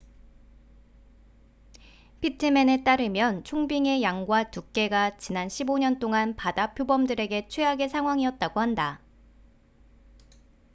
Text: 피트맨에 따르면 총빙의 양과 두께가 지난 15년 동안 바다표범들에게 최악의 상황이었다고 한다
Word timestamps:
피트맨에 2.21 2.83
따르면 2.83 3.43
총빙의 3.43 4.01
양과 4.01 4.49
두께가 4.49 5.17
지난 5.17 5.47
15년 5.47 5.99
동안 5.99 6.35
바다표범들에게 6.35 7.49
최악의 7.49 7.87
상황이었다고 7.87 8.59
한다 8.61 8.99